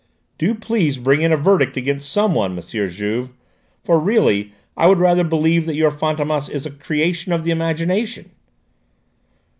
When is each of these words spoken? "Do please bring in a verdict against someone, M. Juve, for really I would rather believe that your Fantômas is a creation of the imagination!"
"Do 0.39 0.55
please 0.55 0.97
bring 0.97 1.21
in 1.21 1.31
a 1.31 1.37
verdict 1.37 1.77
against 1.77 2.11
someone, 2.11 2.57
M. 2.57 2.63
Juve, 2.89 3.29
for 3.83 3.99
really 3.99 4.51
I 4.75 4.87
would 4.87 4.97
rather 4.97 5.23
believe 5.23 5.67
that 5.67 5.75
your 5.75 5.91
Fantômas 5.91 6.49
is 6.49 6.65
a 6.65 6.71
creation 6.71 7.31
of 7.31 7.43
the 7.43 7.51
imagination!" 7.51 8.31